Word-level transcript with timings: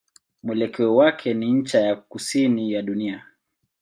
Mwelekeo 0.43 0.95
wake 0.95 1.33
ni 1.33 1.51
ncha 1.53 1.79
ya 1.79 1.95
kusini 1.95 2.71
ya 2.73 2.81
dunia. 2.81 3.25